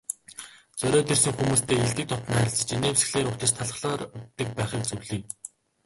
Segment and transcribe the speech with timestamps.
[0.79, 5.19] Зориод ирсэн хүмүүстэй эелдэг дотно харилцаж, инээмсэглэлээр угтаж, талархлаар үддэг байхыг зөвлөе.